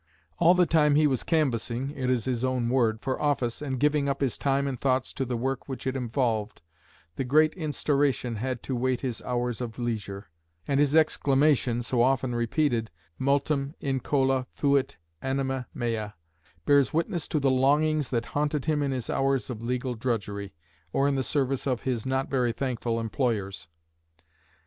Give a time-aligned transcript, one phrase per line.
[0.39, 3.79] All the time that he was "canvassing" (it is his own word) for office, and
[3.79, 6.63] giving up his time and thoughts to the work which it involved,
[7.17, 10.31] the great Instauration had to wait his hours of leisure;
[10.67, 16.07] and his exclamation, so often repeated, Multum incola fuit anima mea,
[16.65, 20.51] bears witness to the longings that haunted him in his hours of legal drudgery,
[20.91, 23.67] or in the service of his not very thankful employers.